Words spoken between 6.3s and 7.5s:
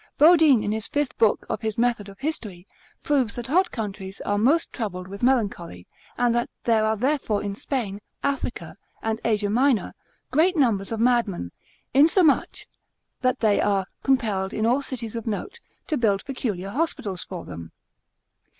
that there are therefore